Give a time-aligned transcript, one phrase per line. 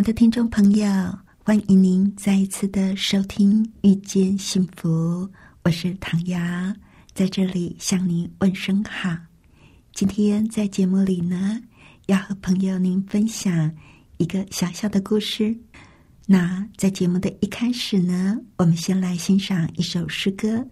[0.00, 0.88] 爱的听众朋友，
[1.44, 4.88] 欢迎您再一次的收听《遇见幸福》，
[5.62, 6.40] 我是唐瑶，
[7.12, 9.14] 在这里向您问声好。
[9.92, 11.60] 今天在节目里呢。
[12.06, 13.70] 要和朋友您分享
[14.16, 15.54] 一个小小的故事。
[16.24, 20.66] 那在节目的一开始呢，我们先来欣赏一首诗歌。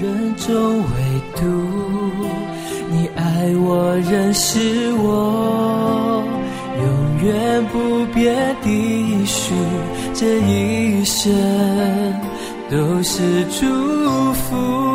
[0.00, 0.86] 人中唯
[1.36, 1.42] 独
[2.90, 6.22] 你爱我，认识我，
[6.76, 6.84] 永
[7.24, 9.54] 远不变的许，
[10.12, 11.32] 这一生
[12.70, 14.93] 都是祝福。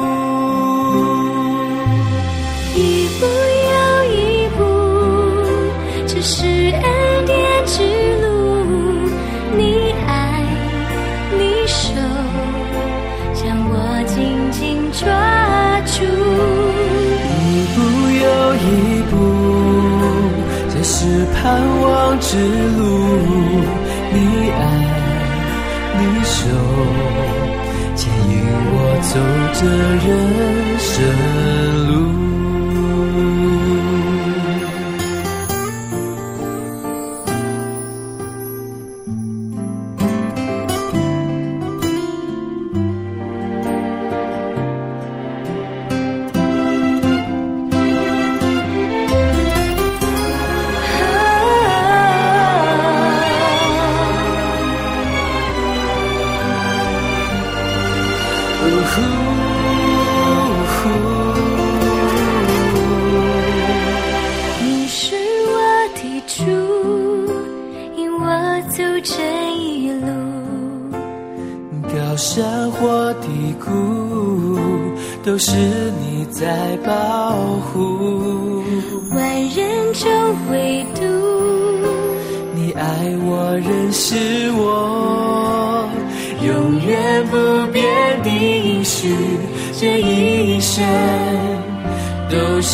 [22.29, 22.83] 之路，
[24.13, 24.17] 你
[24.51, 24.61] 爱，
[25.97, 26.37] 你守，
[27.95, 28.31] 牵引
[28.71, 29.11] 我走
[29.57, 29.59] 着
[30.05, 30.07] 人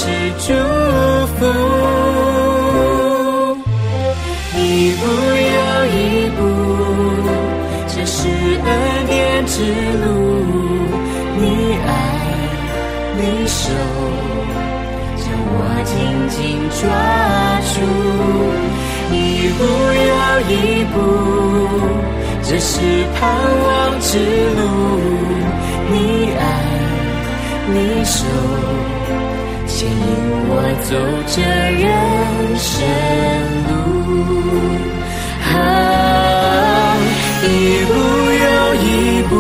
[0.05, 0.53] 是祝
[1.35, 1.41] 福，
[4.55, 4.59] 一
[5.01, 5.01] 步
[5.55, 5.57] 又
[5.87, 5.97] 一
[6.37, 6.39] 步，
[7.87, 8.67] 这是恩
[9.07, 9.11] 典
[9.47, 9.53] 之
[10.03, 10.05] 路，
[11.41, 11.43] 你
[11.87, 11.89] 爱。
[13.17, 13.57] 你手
[15.17, 15.91] 将我紧
[16.29, 16.37] 紧
[16.69, 16.83] 抓
[17.73, 17.75] 住，
[19.11, 19.17] 一
[19.57, 19.59] 步
[20.05, 20.13] 又
[20.51, 20.53] 一
[20.93, 20.95] 步，
[22.43, 22.71] 这是
[23.15, 23.19] 盼
[23.63, 23.67] 望
[24.01, 24.07] 之
[24.55, 24.59] 路。
[25.89, 25.93] 你
[26.37, 26.39] 爱，
[27.73, 28.23] 你手
[29.75, 29.97] 牵引
[30.47, 30.55] 我
[30.87, 30.95] 走
[31.27, 31.83] 这人
[32.55, 32.71] 生
[33.67, 33.75] 路，
[35.51, 35.53] 啊，
[37.43, 37.45] 一
[37.83, 37.91] 步
[38.39, 38.47] 又
[38.79, 38.87] 一
[39.27, 39.35] 步，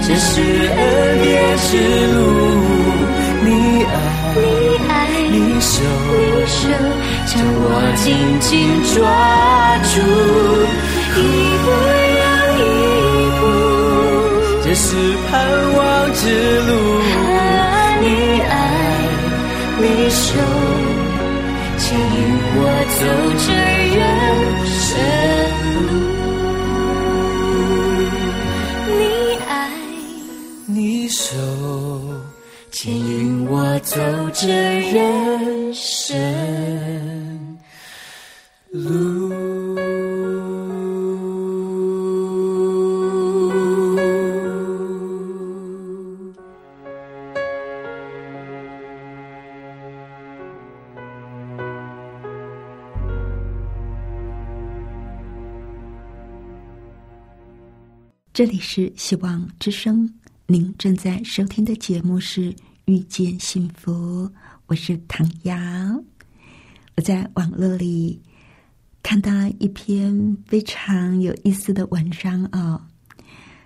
[0.00, 0.80] 这是恩
[1.20, 1.28] 典
[1.58, 1.68] 之
[2.14, 2.16] 路。
[3.44, 3.46] 你
[4.88, 4.90] 爱，
[5.30, 5.74] 你手，
[6.16, 6.56] 你手
[7.26, 8.02] 将我紧
[8.40, 8.48] 紧
[8.94, 8.96] 抓
[9.92, 10.00] 住，
[11.20, 11.22] 一
[11.60, 11.66] 步
[12.16, 12.24] 又
[12.56, 12.64] 一
[13.40, 13.44] 步，
[14.64, 14.88] 这是
[15.28, 15.30] 盼
[15.76, 15.78] 望
[16.14, 16.24] 之
[16.62, 16.95] 路。
[19.86, 20.34] 你，手，
[21.78, 22.16] 牵引
[22.56, 22.60] 我
[22.98, 23.00] 走
[23.38, 23.48] 这
[23.94, 23.98] 人
[24.66, 24.84] 生
[25.86, 25.88] 路。
[28.98, 29.00] 你
[29.48, 29.50] 爱，
[30.66, 30.76] 你
[31.08, 31.24] 手，
[32.72, 33.94] 牵引我走
[34.32, 34.48] 这
[34.90, 35.55] 人
[58.36, 60.06] 这里是希望之声，
[60.46, 62.52] 您正在收听的节目是
[62.84, 64.28] 《遇见幸福》，
[64.66, 65.56] 我是唐瑶。
[66.96, 68.20] 我在网络里
[69.02, 72.78] 看到一篇非常有意思的文章哦。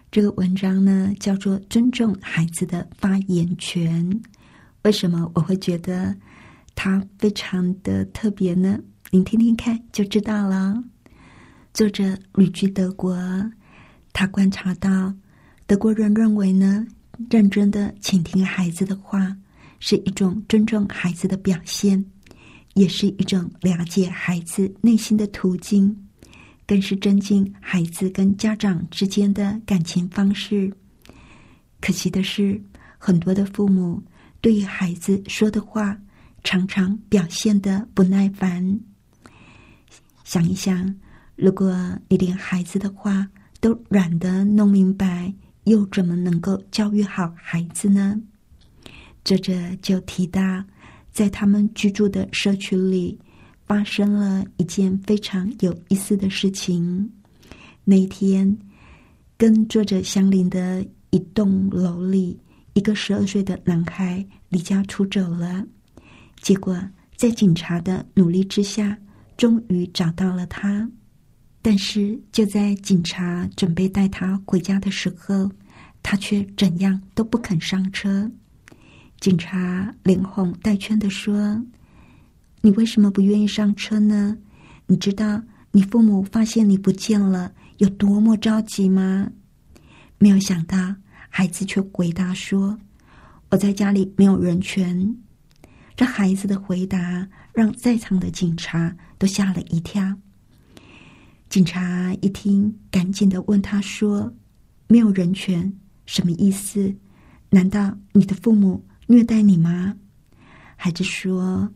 [0.09, 4.09] 这个文章呢叫做《尊重孩子的发言权》。
[4.83, 6.15] 为什么我会觉得
[6.77, 8.79] 它非常的特别呢？
[9.11, 10.81] 您听听看就知道了。
[11.75, 13.19] 作者旅居德国。
[14.13, 15.15] 他观察到，
[15.67, 16.87] 德国人认为呢，
[17.31, 19.37] 认真的倾听孩子的话
[19.79, 22.05] 是一种尊重孩子的表现，
[22.75, 25.97] 也是一种了解孩子内心的途径，
[26.67, 30.71] 更是增进孩子跟家长之间的感情方式。
[31.81, 32.61] 可惜的是，
[32.99, 34.03] 很多的父母
[34.43, 35.97] 对于孩子说的话，
[36.45, 38.79] 常常表现的不耐烦。
[40.25, 40.95] 想一想，
[41.37, 41.75] 如果
[42.09, 43.27] 你连孩子的话，
[43.61, 45.33] 都懒得弄明白，
[45.65, 48.21] 又怎么能够教育好孩子呢？
[49.23, 49.53] 作者
[49.83, 50.65] 就提到，
[51.13, 53.19] 在他们居住的社区里，
[53.67, 57.11] 发生了一件非常有意思的事情。
[57.85, 58.59] 那一天，
[59.37, 62.39] 跟作者相邻的一栋楼里，
[62.73, 65.65] 一个十二岁的男孩离家出走了。
[66.41, 66.81] 结果，
[67.15, 68.97] 在警察的努力之下，
[69.37, 70.89] 终于找到了他。
[71.63, 75.51] 但是就在警察准备带他回家的时候，
[76.03, 78.31] 他却怎样都不肯上车。
[79.21, 81.63] 警察连哄带劝的说
[82.63, 84.39] ：“你为什么不愿意上车呢？
[84.87, 85.43] 你知道
[85.73, 89.31] 你父母发现你不见了有多么着急吗？”
[90.17, 90.97] 没有想到，
[91.29, 92.79] 孩子却回答说
[93.51, 95.15] ：“我在家里没有人权。”
[95.95, 100.17] 这孩子的回答让在场的警察都吓了一跳。
[101.51, 104.33] 警察一听，赶紧的问他说
[104.87, 105.71] ：“没有人权，
[106.07, 106.95] 什么意思？
[107.49, 109.93] 难道你的父母虐待你吗？”
[110.79, 111.69] 孩子说：“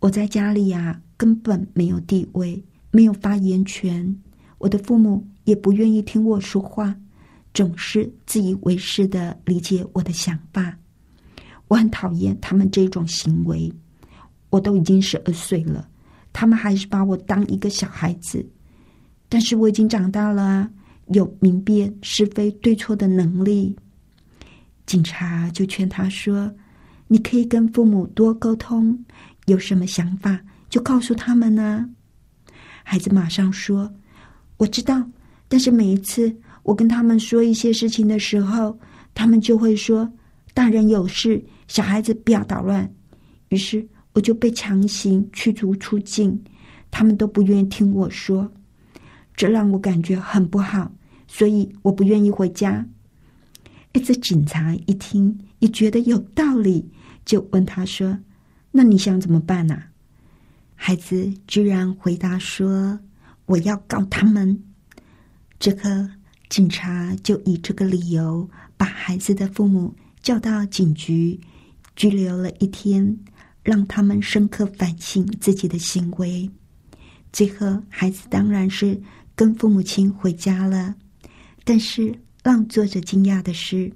[0.00, 4.18] 我在家里呀，根本没有地位，没有发言权。
[4.56, 6.96] 我的父母也不愿意听我说话，
[7.52, 10.74] 总是自以为是的理解我的想法。
[11.68, 13.70] 我很讨厌他们这种行为。
[14.48, 15.86] 我都已经十二岁了，
[16.32, 18.42] 他们还是把我当一个小孩子。”
[19.28, 20.68] 但是我已经长大了，
[21.08, 23.76] 有明辨是非对错的能力。
[24.86, 26.50] 警察就劝他说
[27.08, 28.98] ：“你可以跟父母多沟通，
[29.46, 30.40] 有什么想法
[30.70, 31.88] 就告诉他们呢。”
[32.82, 33.92] 孩子马上说
[34.56, 35.06] ：“我知道。”
[35.46, 38.78] 但是每一次我跟他们说一些事情的时候，
[39.14, 40.10] 他们就会说
[40.52, 42.90] ：“大人有事，小孩子不要捣乱。”
[43.48, 46.38] 于是我就被强行驱逐出境，
[46.90, 48.50] 他们都不愿意听我说。
[49.38, 50.90] 这让我感觉很不好，
[51.28, 52.84] 所以我不愿意回家。
[53.92, 56.90] 哎，这警察一听也觉得有道理，
[57.24, 58.18] 就问他说
[58.72, 59.80] ：“那你想怎么办呢？”
[60.74, 62.98] 孩子居然回答说
[63.46, 64.60] ：“我要告他们。”
[65.60, 66.10] 这刻，
[66.48, 71.38] 警察就以这个理由把孩子的父母叫到警局，
[71.94, 73.16] 拘留了一天，
[73.62, 76.50] 让他们深刻反省自己的行为。
[77.32, 79.00] 最后，孩子当然是。
[79.38, 80.96] 跟父母亲回家了，
[81.62, 83.92] 但是让作者惊讶的是，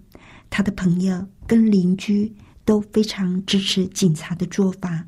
[0.49, 2.33] 他的朋友跟邻居
[2.65, 5.05] 都非常支持警察的做法。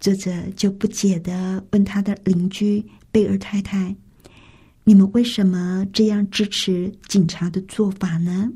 [0.00, 3.94] 作者就不解的问他的邻居贝尔太太
[4.84, 8.50] ：“你们为什么这样支持警察的做法呢？”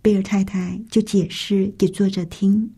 [0.00, 2.70] 贝尔太太就解释给作者听，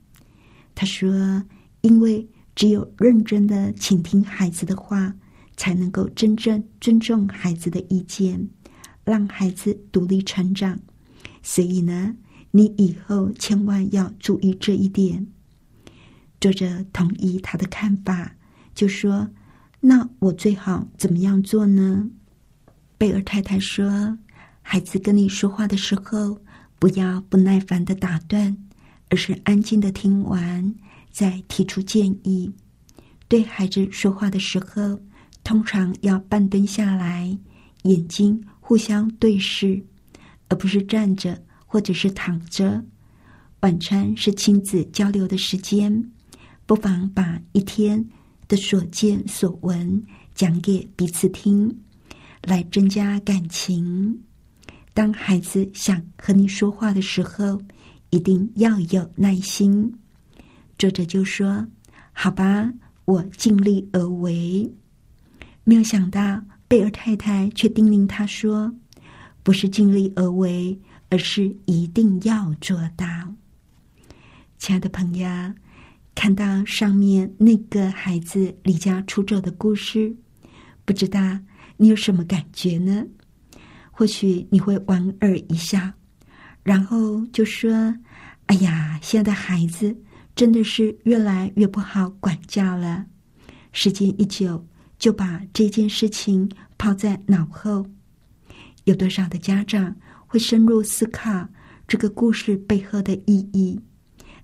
[0.75, 1.45] 他说
[1.83, 5.15] ：“因为只有认真的倾听孩子的话。”
[5.57, 8.49] 才能够真正尊重孩子的意见，
[9.05, 10.79] 让孩子独立成长。
[11.43, 12.15] 所以呢，
[12.51, 15.27] 你以后千万要注意这一点。
[16.41, 18.37] 作者同意他的看法，
[18.75, 19.31] 就说
[19.81, 22.11] ：“那我最好怎么样做呢？”
[22.99, 24.19] 贝尔太太说
[24.61, 26.41] ：“孩子跟你说话的时候，
[26.79, 28.57] 不要不耐烦的打断，
[29.09, 30.75] 而是安静的听完，
[31.11, 32.53] 再提出建议。
[33.29, 35.01] 对孩子说话的时候。”
[35.47, 37.39] 通常要半蹲下来，
[37.85, 39.81] 眼睛互相对视，
[40.49, 42.85] 而不是站着或者是躺着。
[43.61, 46.11] 晚餐是亲子交流的时间，
[46.67, 48.05] 不妨把一天
[48.49, 51.73] 的所见所闻讲给彼此听，
[52.43, 54.21] 来增加感情。
[54.93, 57.63] 当孩子想和你说话的时候，
[58.11, 59.95] 一定要有耐心。
[60.77, 61.65] 作者就说
[62.11, 62.69] ：“好吧，
[63.05, 64.69] 我尽力而为。”
[65.69, 68.73] 没有想到，贝尔太太却叮咛他说
[69.43, 70.79] ：“不是尽力而为，
[71.11, 73.05] 而是一定要做到。
[74.59, 75.29] 亲爱的朋友，
[76.15, 80.15] 看到上面那个孩子离家出走的故事，
[80.85, 81.21] 不知道
[81.77, 83.05] 你有什么感觉呢？
[83.91, 85.81] 或许你会莞尔一笑，
[86.63, 87.93] 然后就说
[88.47, 89.97] ：“哎呀，现在的孩子
[90.37, 93.05] 真的是越来越不好管教了。”
[93.75, 94.65] 时间一久，
[94.99, 97.87] 就把这件事情抛在脑后。
[98.85, 101.49] 有多少的家长会深入思考
[101.89, 103.81] 这个故事背后的意义？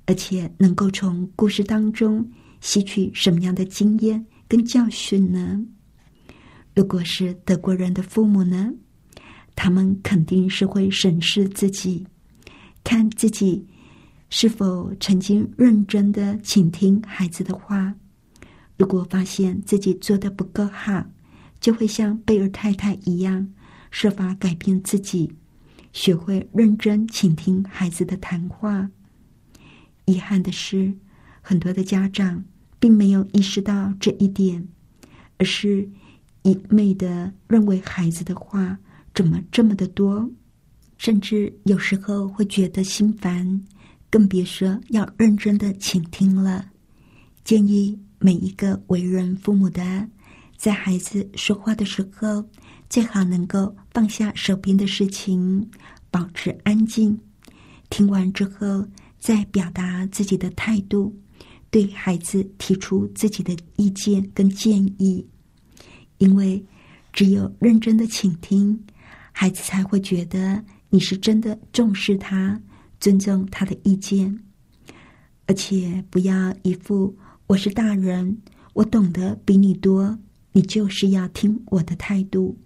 [0.07, 2.29] 而且能够从故事当中
[2.61, 5.65] 吸取什么样的经验跟教训呢？
[6.75, 8.73] 如果是德国人的父母呢，
[9.55, 12.05] 他们肯定是会审视自己，
[12.83, 13.65] 看自己
[14.29, 17.95] 是否曾经认真的倾听孩子的话。
[18.77, 21.05] 如果发现自己做的不够好，
[21.61, 23.49] 就会像贝尔太太一样，
[23.91, 25.33] 设法改变自己，
[25.93, 28.91] 学会认真倾听孩子的谈话。
[30.07, 30.93] 遗憾的是，
[31.41, 32.45] 很多的家长
[32.81, 34.67] 并没有意识到这一点，
[35.39, 35.89] 而是
[36.43, 38.77] 一昧的认为孩子的话
[39.15, 40.29] 怎么这么的多，
[40.97, 43.63] 甚至有时候会觉得心烦，
[44.11, 46.67] 更别说要认真的倾听了。
[47.45, 50.09] 建议每一个为人父母的，
[50.57, 52.43] 在孩子说话的时候，
[52.89, 55.69] 最好能够放下手边的事情，
[56.11, 57.19] 保持安静，
[57.91, 58.87] 听完之后。
[59.19, 61.17] 再表达自己的态度，
[61.71, 65.25] 对孩子提出自己的意见跟建议，
[66.19, 66.61] 因为
[67.13, 68.77] 只有认真的倾听，
[69.31, 70.61] 孩子才会觉得
[70.91, 72.61] 你是真的重视他、
[72.99, 74.37] 尊重他的意见，
[75.47, 77.17] 而且不要一副
[77.53, 78.39] 我是大人，
[78.73, 80.19] 我懂得比你多，
[80.53, 82.59] 你就是要听我的态度，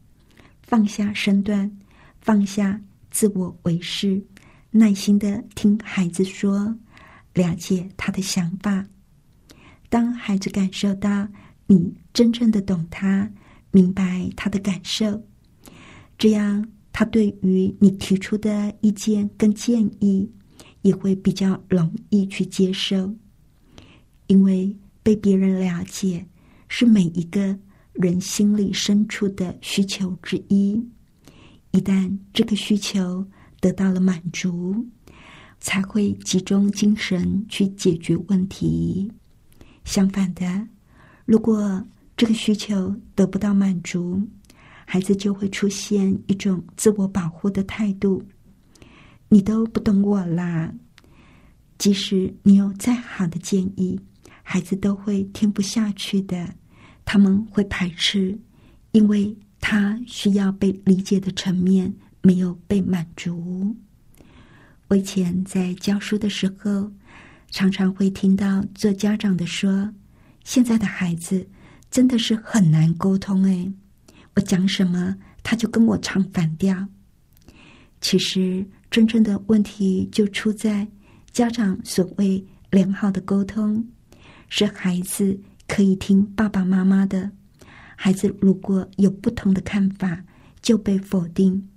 [0.62, 1.76] 放下身段，
[2.20, 4.24] 放下自我为是。
[4.70, 6.72] 耐心的听孩子说，
[7.34, 8.86] 了解他的想法。
[9.88, 11.26] 当孩子感受到
[11.66, 13.28] 你真正的懂他，
[13.72, 15.20] 明白他的感受，
[16.16, 20.30] 这样他对于你提出的意见跟建议
[20.82, 23.12] 也会比较容易去接受。
[24.26, 26.26] 因为被别人了解
[26.68, 27.58] 是每一个
[27.92, 30.84] 人心里深处的需求之一。
[31.70, 33.26] 一旦这个需求，
[33.60, 34.86] 得到了满足，
[35.60, 39.12] 才会集中精神去解决问题。
[39.84, 40.68] 相反的，
[41.24, 44.22] 如果这个需求得不到满足，
[44.86, 48.22] 孩子就会出现一种自我保护的态度。
[49.28, 50.72] 你都不懂我啦！
[51.78, 54.00] 即使你有再好的建议，
[54.48, 56.54] 孩子都会听不下去的。
[57.04, 58.38] 他们会排斥，
[58.92, 61.92] 因为他需要被理解的层面。
[62.22, 63.72] 没有被满足。
[64.88, 66.90] 我以前在教书的时候，
[67.52, 69.94] 常常会听到做家长的说
[70.42, 71.48] ：“现在的孩子
[71.88, 73.72] 真的是很难沟通。”哎，
[74.34, 76.88] 我讲什么他就跟我唱反调。
[78.00, 80.84] 其实真正的问题就出在
[81.30, 83.86] 家长所谓良好的沟通，
[84.48, 87.30] 是孩子可以听爸爸妈妈的。
[87.96, 90.22] 孩子如果有不同的看法，
[90.60, 91.68] 就被否定。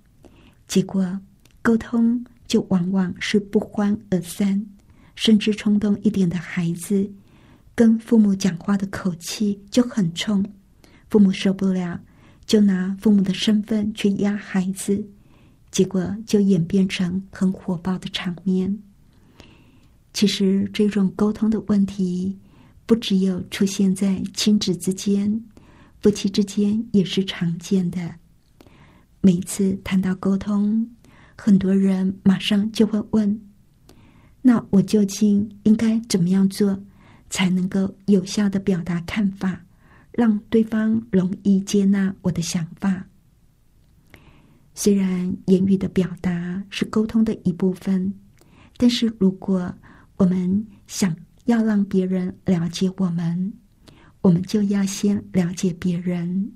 [0.67, 1.19] 结果，
[1.61, 4.65] 沟通就往往是不欢而散，
[5.15, 7.09] 甚至冲动一点的孩子，
[7.73, 10.45] 跟父母讲话的口气就很冲，
[11.09, 11.99] 父母受不了，
[12.45, 15.03] 就拿父母的身份去压孩子，
[15.71, 18.77] 结果就演变成很火爆的场面。
[20.13, 22.37] 其实，这种沟通的问题，
[22.89, 25.43] 不只有出现在亲子之间，
[26.01, 28.15] 夫妻之间也是常见的。
[29.21, 30.89] 每次谈到沟通，
[31.37, 33.39] 很多人马上就会问
[34.41, 36.81] ：“那我究竟应该怎么样做，
[37.29, 39.63] 才能够有效的表达看法，
[40.13, 43.05] 让对方容易接纳我的想法？”
[44.73, 48.11] 虽然言语的表达是沟通的一部分，
[48.77, 49.71] 但是如果
[50.17, 51.15] 我们想
[51.49, 53.51] 要让别人了解我们，
[54.21, 56.51] 我们就要先了解别人。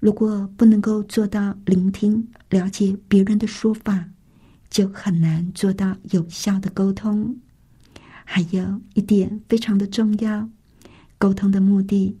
[0.00, 4.08] 如果不能够做到聆听、了解别人的说法，
[4.70, 7.36] 就很难做到有效的沟通。
[8.24, 10.48] 还有一点非常的重要，
[11.18, 12.16] 沟通的目的，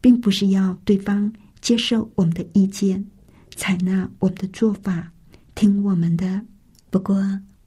[0.00, 3.06] 并不是要对方接受我们的意见、
[3.54, 5.12] 采纳我们的做法、
[5.54, 6.42] 听我们的。
[6.90, 7.14] 不过，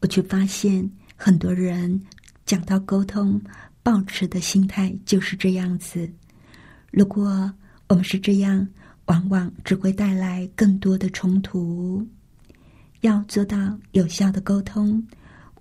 [0.02, 2.02] 我却发现很多人
[2.46, 3.42] 讲到沟通，
[3.84, 6.10] 保持的心态就是这样子。
[6.92, 7.54] 如果
[7.88, 8.68] 我们是这样。
[9.08, 12.04] 往往只会带来更多的冲突。
[13.02, 15.06] 要做到有效的沟通，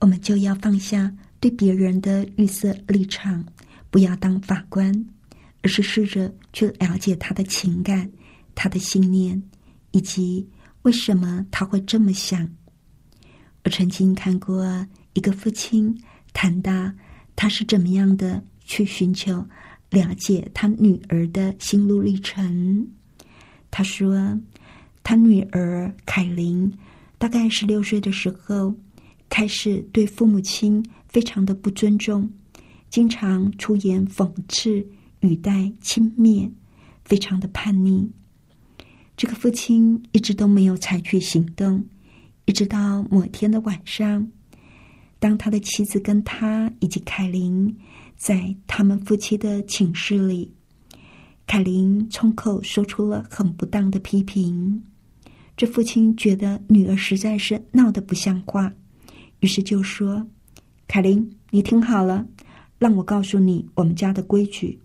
[0.01, 3.45] 我们就要放下对别人的预设立场，
[3.91, 5.05] 不要当法官，
[5.61, 8.11] 而是试着去了解他的情感、
[8.55, 9.43] 他的信念，
[9.91, 10.49] 以及
[10.81, 12.49] 为什么他会这么想。
[13.65, 15.95] 我曾经看过一个父亲
[16.35, 16.93] 谈到
[17.35, 19.43] 他是怎么样的去寻求
[19.89, 22.87] 了解他女儿的心路历程。
[23.71, 24.39] 他说，
[25.03, 26.71] 他女儿凯琳
[27.17, 28.75] 大概十六岁的时候，
[29.31, 32.29] 开始对父母亲非常的不尊重，
[32.91, 34.87] 经常出言讽刺，
[35.21, 36.51] 语带轻蔑，
[37.05, 38.11] 非常的叛逆。
[39.17, 41.85] 这个父亲一直都没有采取行动。
[42.47, 44.31] 一直到某天的晚上，
[45.25, 47.75] 当他的妻子跟他以及凯琳
[48.15, 50.53] 在他们夫妻的寝室里，
[51.47, 54.85] 凯琳冲口说出了很不当的批评。
[55.57, 58.71] 这父亲觉得女儿实在是闹得不像话，
[59.41, 60.27] 于是就说
[60.87, 62.27] ：“凯琳，你听好了，
[62.79, 64.79] 让我告诉你我们家的规矩。”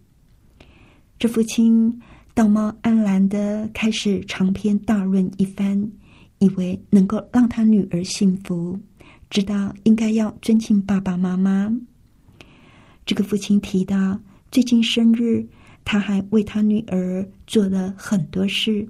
[1.20, 2.00] 这父亲
[2.34, 5.92] 道貌岸然的开始长篇大论一番。
[6.42, 8.80] 以为能够让他女儿幸福，
[9.30, 11.72] 知道应该要尊敬爸爸妈妈。
[13.06, 14.20] 这个父亲提到，
[14.52, 15.48] 最近生日，
[15.86, 18.88] 他还为他女儿做了很多事，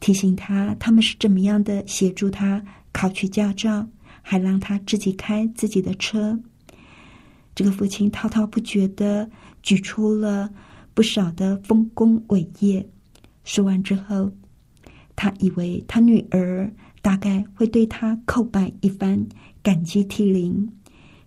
[0.00, 3.86] 提醒他他们是怎么样的协助他考取驾照，
[4.22, 6.38] 还让他自己开自己的车。
[7.54, 9.28] 这个父亲滔滔不绝的
[9.62, 10.50] 举出了
[10.94, 12.88] 不少的丰功伟业，
[13.44, 14.30] 说完之后。
[15.20, 16.72] 他以为他女儿
[17.02, 19.26] 大概会对他叩拜一番，
[19.68, 20.66] 感激涕零。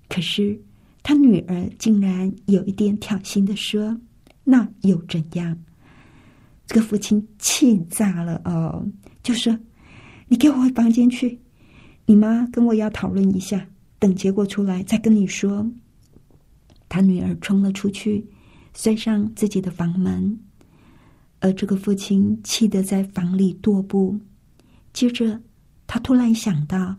[0.09, 0.59] 可是
[1.03, 3.95] 他女儿竟然有一点挑衅的说
[4.43, 5.55] ：“那又怎样？”
[6.65, 8.83] 这个父亲气炸了哦，
[9.21, 9.55] 就说
[10.27, 11.39] ：“你给我回房间去，
[12.07, 13.63] 你妈跟我要讨论一下，
[13.99, 15.69] 等结果出来再跟你说。”
[16.89, 18.25] 他女儿冲了出去，
[18.73, 20.35] 摔上自己的房门。
[21.41, 24.19] 而这个父亲气得在房里踱步，
[24.93, 25.39] 接着
[25.85, 26.97] 他突然想到，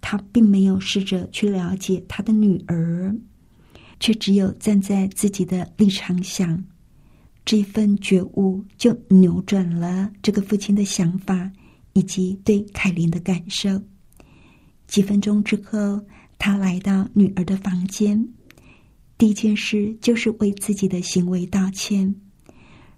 [0.00, 3.14] 他并没有试着去了解他的女儿，
[3.98, 6.64] 却只有站在自己的立场想，
[7.44, 11.50] 这份觉悟就扭转了这个父亲的想法
[11.92, 13.82] 以及对凯琳的感受。
[14.86, 16.00] 几分钟之后，
[16.38, 18.28] 他来到女儿的房间，
[19.18, 22.14] 第一件事就是为自己的行为道歉。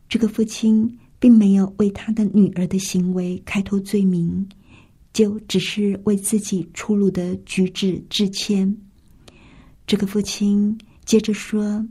[0.09, 4.49] 这个父亲并没有为他的女儿的行为开脱罪名，
[5.13, 8.77] 就只是为自己粗鲁的举止致歉。
[9.87, 11.87] 这个父亲接着说：“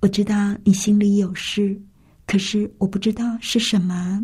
[0.00, 1.80] 我知道你心里有事，
[2.26, 4.22] 可是我不知道是什么。”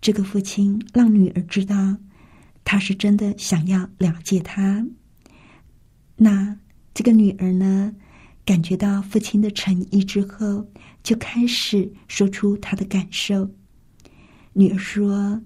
[0.00, 1.96] 这个父亲让女儿知道，
[2.64, 4.86] 他是真的想要了解他。
[6.16, 6.58] 那
[6.92, 7.94] 这个女儿呢？
[8.44, 10.64] 感觉到父亲的诚意之后，
[11.02, 13.50] 就开始说出他的感受。
[14.52, 15.42] 女儿说：“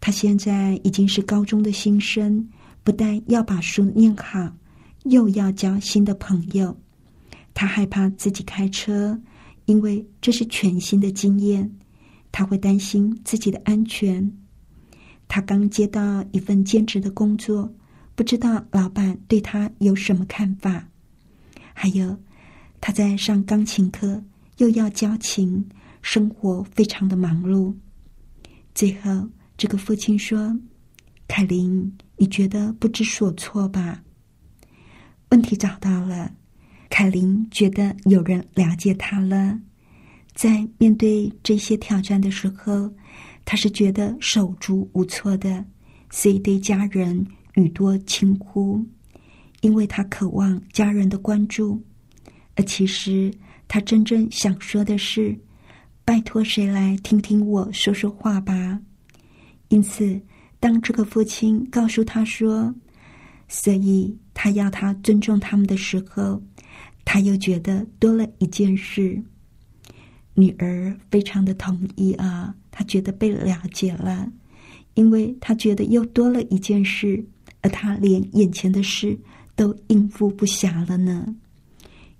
[0.00, 2.48] 他现在已经是高中的新生，
[2.84, 4.52] 不但要把书念好，
[5.04, 6.76] 又要交新的朋友。
[7.54, 9.20] 他害怕自己开车，
[9.64, 11.70] 因为这是全新的经验，
[12.30, 14.30] 他会担心自己的安全。
[15.28, 17.72] 他刚接到一份兼职的工作，
[18.14, 20.86] 不知道老板对他有什么看法。
[21.72, 22.16] 还有。”
[22.78, 24.22] 他在上钢琴课，
[24.58, 25.66] 又要教琴，
[26.02, 27.74] 生活非常的忙碌。
[28.74, 30.54] 最后，这个父亲说
[31.26, 34.02] ：“凯琳，你觉得不知所措吧？”
[35.30, 36.30] 问题找到了，
[36.90, 39.58] 凯琳觉得有人了解他了。
[40.34, 42.92] 在面对这些挑战的时候，
[43.46, 45.64] 他是觉得手足无措的，
[46.10, 48.84] 所以对家人语多轻呼，
[49.62, 51.82] 因为他渴望家人的关注。
[52.56, 53.32] 而其实，
[53.66, 55.36] 他真正想说的是
[56.04, 58.78] ：“拜托，谁来听听我说说话吧。”
[59.68, 60.20] 因此，
[60.60, 62.74] 当这个父亲告诉他说
[63.48, 66.42] ：“所以他要他尊重他们的时候，
[67.04, 69.22] 他又觉得多了一件事。”
[70.34, 74.30] 女儿非常的同意啊，她觉得被了解了，
[74.92, 77.24] 因为她觉得又多了一件事，
[77.62, 79.18] 而他连眼前的事
[79.54, 81.34] 都应付不暇了呢。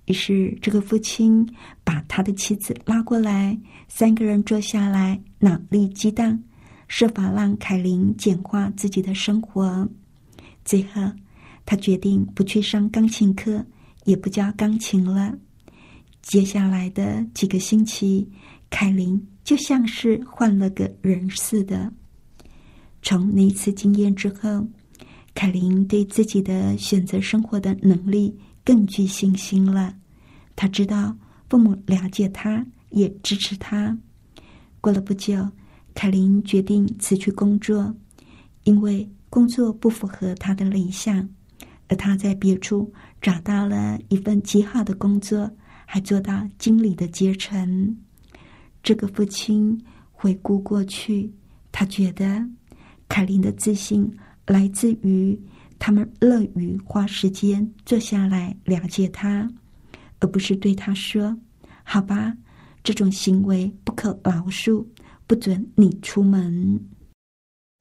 [0.06, 1.46] 于是，这个父亲
[1.84, 6.42] 把他的妻子拉过来，三个人坐下来，脑力激荡，
[6.88, 9.88] 设法让凯琳简化自己的生活。
[10.64, 11.02] 最后，
[11.64, 13.64] 他决定不去上钢琴课，
[14.04, 15.36] 也不教钢琴了。
[16.22, 18.28] 接下来的几个星期，
[18.68, 21.92] 凯琳就像是换了个人似的。
[23.02, 24.66] 从那次经验之后，
[25.34, 29.94] 凯琳对自己的选择生活的能力更具信心了。
[30.56, 31.16] 他知道
[31.48, 33.96] 父母了解他，也支持他。
[34.80, 35.48] 过了不久，
[35.96, 37.92] 凯琳决定辞去工作，
[38.64, 41.26] 因为工作不符合他的理想。
[41.88, 45.50] 而他在别处找到了一份极好的工作，
[45.86, 47.96] 还做到经理的阶层。
[48.82, 49.80] 这个父亲
[50.12, 51.32] 回顾过去，
[51.72, 52.46] 他觉得。
[53.08, 54.12] 凯琳的自信
[54.46, 55.40] 来自于
[55.78, 59.48] 他们乐于花时间坐下来了解他，
[60.18, 61.34] 而不是对他说
[61.84, 62.36] ：“好吧，
[62.82, 64.84] 这种行为不可饶恕，
[65.26, 66.80] 不准你出门。”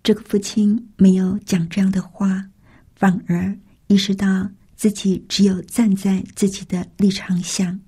[0.03, 2.43] 这个父亲没有讲这样的话，
[2.95, 7.79] 反而意识到自己只有站在自己的立场想，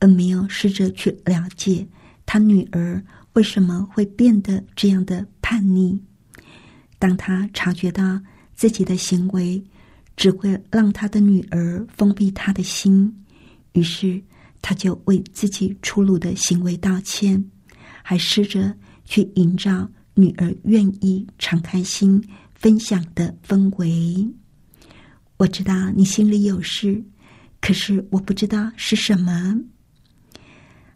[0.00, 1.86] 而没有试着去了解
[2.26, 3.00] 他女儿
[3.34, 6.00] 为什么会变得这样的叛逆。
[6.98, 8.20] 当他察觉到
[8.54, 9.62] 自己的行为
[10.16, 13.24] 只会让他的女儿封闭他的心，
[13.72, 14.20] 于是
[14.60, 17.44] 他就为自己粗鲁的行为道歉，
[18.02, 22.22] 还试着去营造女儿愿意敞开心
[22.54, 24.28] 分享的氛围。
[25.36, 27.02] 我知道你心里有事，
[27.60, 29.58] 可是我不知道是什么。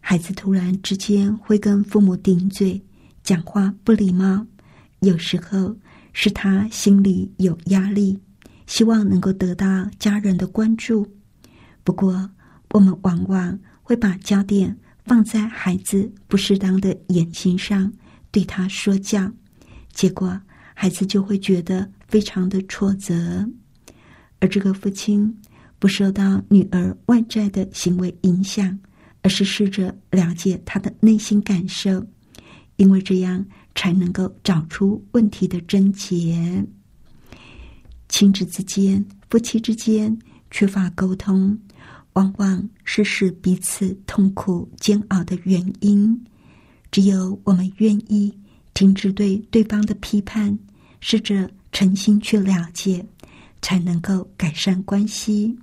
[0.00, 2.80] 孩子突然之间会跟父母顶嘴，
[3.22, 4.46] 讲话不礼貌，
[5.00, 5.76] 有时候。
[6.18, 8.18] 是他心里有压力，
[8.66, 11.06] 希望能够得到家人的关注。
[11.84, 12.30] 不过，
[12.70, 14.74] 我们往往会把焦点
[15.06, 17.90] 放在孩子不适当的眼睛上，
[18.30, 19.32] 对他说教，
[19.92, 20.38] 结果
[20.74, 23.48] 孩子就会觉得非常的挫折。
[24.40, 25.34] 而这个父亲
[25.78, 28.78] 不受到女儿外在的行为影响，
[29.22, 32.04] 而是试着了解他的内心感受，
[32.76, 33.44] 因为这样。
[33.78, 36.64] 才能够找出问题的症结。
[38.08, 40.18] 亲子之间、夫妻之间
[40.50, 41.58] 缺乏沟通，
[42.16, 46.18] 往往是使彼此痛苦煎熬的原因。
[46.90, 48.34] 只有我们愿意
[48.72, 50.58] 停止对对方的批判，
[51.00, 53.04] 试着诚心去了解，
[53.60, 55.56] 才能够改善关系。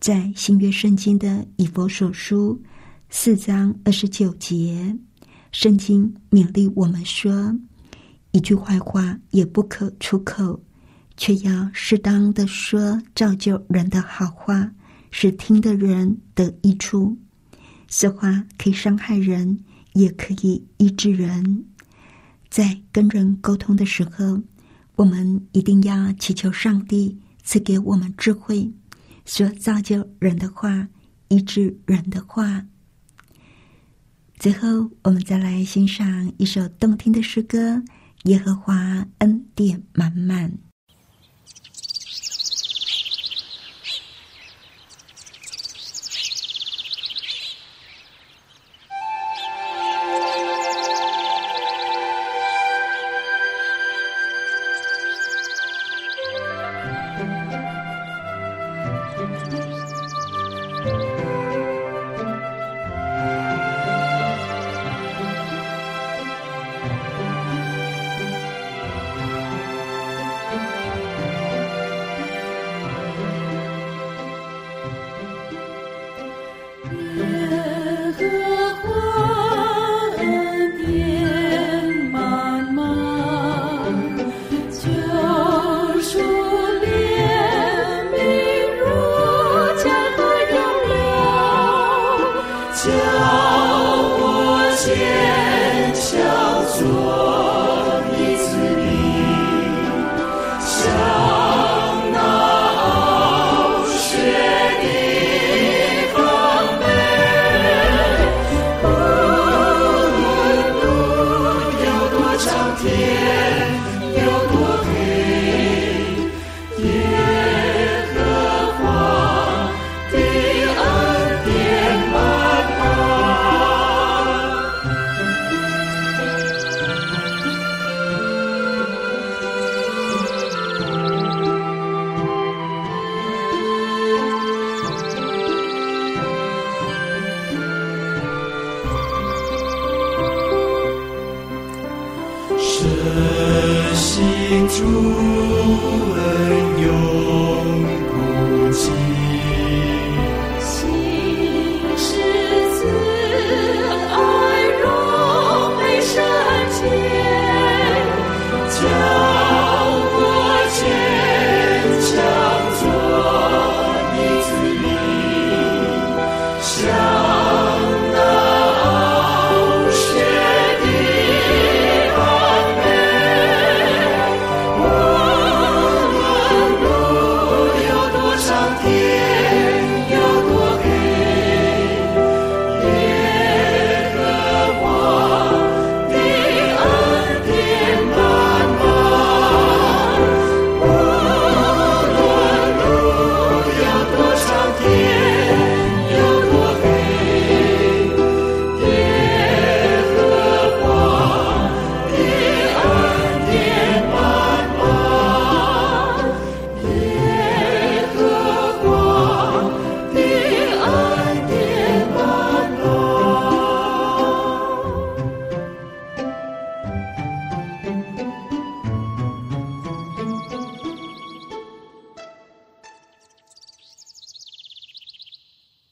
[0.00, 2.60] 在新约圣经的以佛所书
[3.08, 4.96] 四章二十九节。
[5.52, 7.54] 圣经勉励我们说
[8.32, 10.58] ：“一句坏话也不可出口，
[11.16, 14.72] 却要适当的说造就人的好话，
[15.12, 17.16] 使听的人得益处。
[17.86, 19.60] 说话可以伤害人，
[19.92, 21.66] 也可以医治人。
[22.50, 24.42] 在跟人沟通的时候，
[24.96, 28.72] 我们一定要祈求上帝赐给我们智慧，
[29.24, 30.88] 说造就人的话，
[31.28, 32.66] 医治人的话。”
[34.38, 37.76] 最后，我们再来欣赏一首动听的诗歌
[38.24, 40.50] 《耶和华恩典满满》。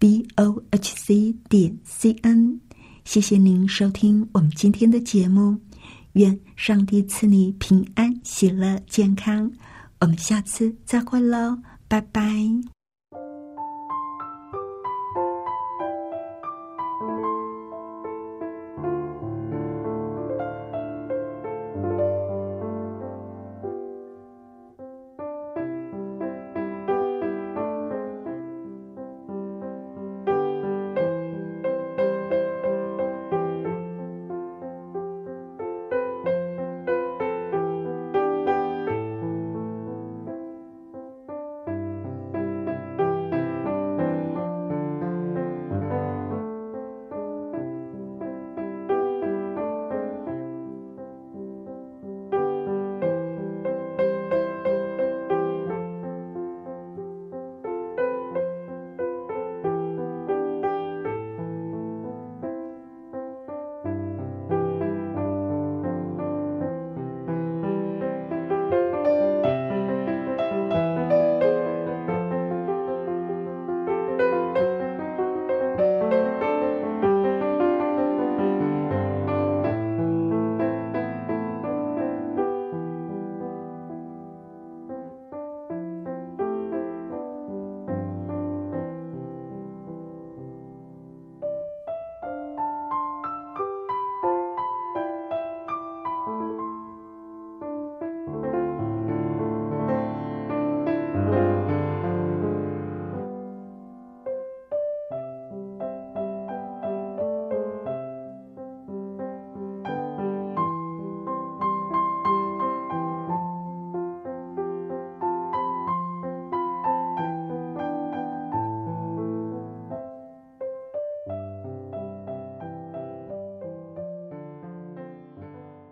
[0.00, 2.58] B o h c 点 c n，
[3.04, 5.58] 谢谢您收听我们今天的节目，
[6.14, 9.52] 愿上帝赐你平安、喜乐、健康。
[10.00, 12.79] 我们下次再会喽，拜拜。